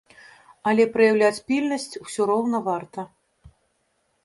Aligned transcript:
Але 0.71 0.83
праяўляць 0.95 1.43
пільнасць 1.51 1.99
ўсё 2.07 2.21
роўна 2.33 2.57
варта. 2.71 3.07